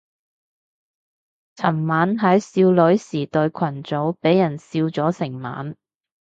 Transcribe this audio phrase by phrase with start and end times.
[1.55, 5.77] 尋晚喺少女時代群組俾人笑咗成晚